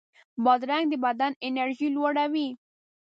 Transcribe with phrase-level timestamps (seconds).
[0.43, 2.47] بادرنګ د بدن انرژي لوړوي.